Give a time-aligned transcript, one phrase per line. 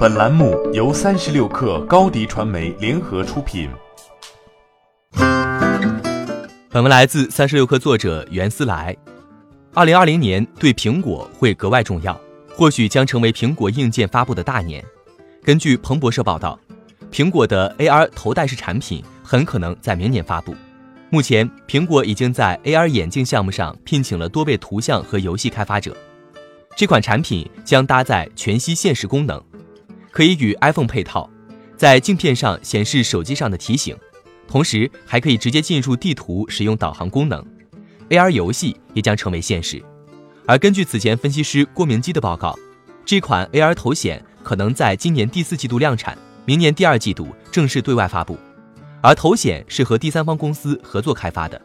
[0.00, 3.68] 本栏目由三十六氪高低传媒联合出品。
[6.70, 8.96] 本文来自三十六氪作者袁思来。
[9.74, 12.18] 二零二零年对苹果会格外重要，
[12.48, 14.82] 或许将成为苹果硬件发布的大年。
[15.44, 16.58] 根据彭博社报道，
[17.12, 20.54] 苹果的 AR 头戴式产品很可能在明年发布。
[21.10, 25.94] 目前，苹果已经在 AR 眼镜项目上聘请了多位图像和游戏开发者。
[26.74, 29.38] 这款产品将搭载全息现实功能。
[30.10, 31.28] 可以与 iPhone 配套，
[31.76, 33.96] 在镜片上显示手机上的提醒，
[34.48, 37.44] 同时还可以直接进入地图，使用导航功能。
[38.08, 39.82] AR 游戏也将成为现实。
[40.46, 42.58] 而根据此前分析师郭明基的报告，
[43.04, 48.36] 这款 AR 头显可能在今年第四季度量产，明年第二季度正式对外发布。
[49.02, 51.60] 而头显是和第三方公司合作开发的。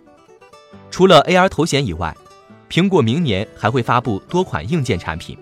[0.91, 2.16] 除了 AR 头显以外，
[2.70, 5.38] 苹果明年还会发布多款硬件产品。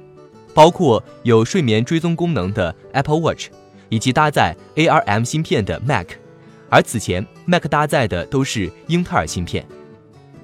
[0.53, 3.47] 包括有睡眠追踪功能的 Apple Watch，
[3.89, 6.07] 以及搭载 ARM 芯片的 Mac，
[6.69, 9.65] 而此前 Mac 搭载的都是英特尔芯片。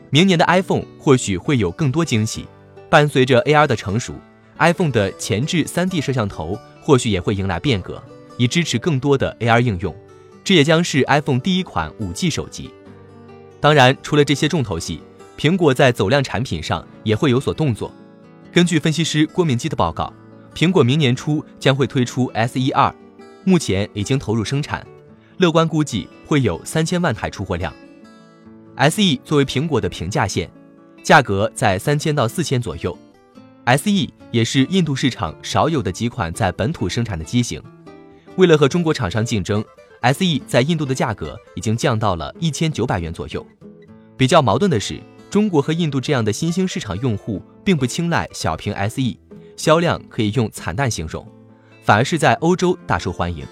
[0.09, 2.47] 明年的 iPhone 或许会有更多惊喜，
[2.89, 4.15] 伴随着 AR 的成熟
[4.57, 8.01] ，iPhone 的前置 3D 摄像头或许也会迎来变革，
[8.37, 9.95] 以支持更多的 AR 应用。
[10.43, 12.71] 这也将是 iPhone 第一款 5G 手机。
[13.61, 14.99] 当然，除了这些重头戏，
[15.37, 17.93] 苹果在走量产品上也会有所动作。
[18.51, 20.11] 根据分析师郭明基的报告，
[20.55, 22.93] 苹果明年初将会推出 SE 二，
[23.43, 24.85] 目前已经投入生产，
[25.37, 27.71] 乐观估计会有三千万台出货量。
[28.77, 30.49] SE 作为苹果的平价线，
[31.03, 32.97] 价格在三千到四千左右。
[33.77, 37.61] SE 也是印度市场少有的几款在本土生产的机型。
[38.35, 39.63] 为了和中国厂商竞争
[40.01, 43.45] ，SE 在印度的价格已经降到了一千九百元左右。
[44.17, 44.99] 比较矛盾的是。
[45.29, 47.39] 中国和印度这样的新兴市场用户
[47.69, 49.15] 并不青睐小屏 SE，
[49.55, 51.23] 销量可以用惨淡形容，
[51.83, 53.45] 反而是在欧洲大受欢迎。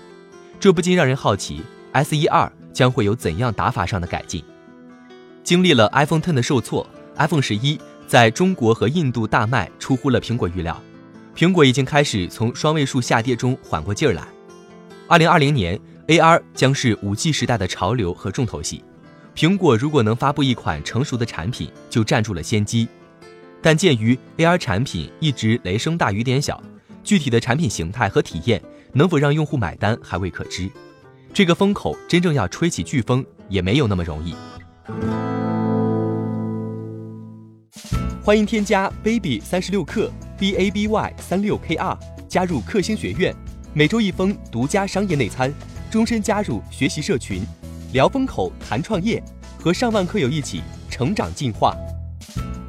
[0.60, 1.62] 这不禁让人好奇
[1.94, 4.44] ，SE 二将会有怎样打法上的改进？
[5.44, 10.82] 经历了 iPhone Ten 的受挫，iPhone 十一在中国和印度大卖出乎了苹果预料，
[11.36, 14.28] 苹果已经开始从双位数下跌中缓过劲儿来。
[15.08, 18.84] 二零二零年，AR 将是五 G 时代的潮流和重头戏。
[19.36, 22.88] 苹果如果能发布一款成熟的产品，就占住了先机。
[23.68, 26.64] 但鉴于 AR 产品一直雷声大雨点小，
[27.04, 28.64] 具体的产品形态和体验
[28.94, 30.72] 能否让用户买单还未可知。
[31.34, 34.34] 这个风口真正要吹起飓风也没有那么容易。
[38.24, 42.00] 欢迎添加 baby 三十六克 b a b y 三六 k r
[42.30, 43.36] 加入克星学院，
[43.74, 45.54] 每周一封独家商业内参，
[45.92, 47.42] 终身加入学习社群。
[47.92, 49.22] 聊风口，谈创业，
[49.60, 51.76] 和上万课友一起成长进化。